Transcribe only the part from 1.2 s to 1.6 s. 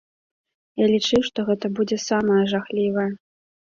што